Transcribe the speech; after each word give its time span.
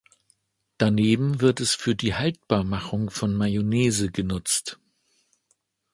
Daneben 0.79 1.41
wird 1.41 1.59
es 1.59 1.75
für 1.75 1.93
die 1.93 2.15
Haltbarmachung 2.15 3.11
von 3.11 3.35
Mayonnaise 3.35 4.09
genutzt. 4.09 4.79